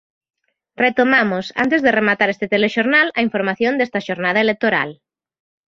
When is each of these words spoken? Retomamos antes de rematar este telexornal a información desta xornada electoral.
Retomamos 0.85 1.45
antes 1.63 1.79
de 1.85 1.95
rematar 1.99 2.29
este 2.31 2.49
telexornal 2.53 3.07
a 3.17 3.21
información 3.27 3.73
desta 3.77 4.03
xornada 4.07 4.43
electoral. 4.45 4.89